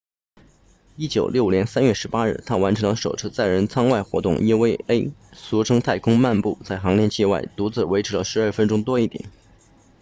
[0.97, 9.23] 1965年3月18日他完成了首次载人舱外活动 eva 俗称太空漫步在航天器外独自维持了12分钟多一点